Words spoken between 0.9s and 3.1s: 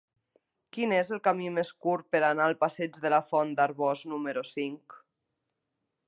és el camí més curt per anar al passeig